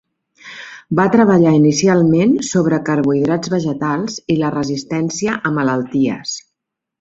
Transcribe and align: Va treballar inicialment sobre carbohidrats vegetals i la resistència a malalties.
Va 0.99 1.03
treballar 1.15 1.51
inicialment 1.57 2.33
sobre 2.47 2.79
carbohidrats 2.87 3.51
vegetals 3.57 4.17
i 4.37 4.39
la 4.45 4.51
resistència 4.57 5.37
a 5.51 5.53
malalties. 5.61 6.35